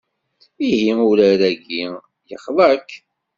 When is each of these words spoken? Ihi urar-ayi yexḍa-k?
Ihi 0.67 0.91
urar-ayi 1.09 1.81
yexḍa-k? 2.29 2.89